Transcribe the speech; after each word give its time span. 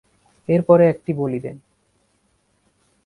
এরপরে 0.49 0.83
একটি 0.89 1.11
বলি 1.13 1.39
দেন। 1.39 1.57